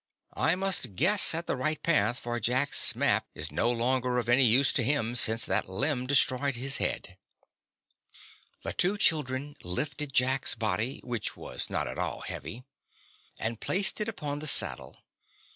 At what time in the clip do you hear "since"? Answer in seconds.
5.15-5.45